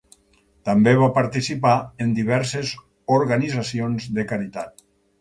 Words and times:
També 0.69 0.93
va 1.01 1.09
participar 1.17 1.75
en 2.07 2.17
diverses 2.21 2.75
organitzacions 3.21 4.13
de 4.21 4.31
caritat. 4.35 4.87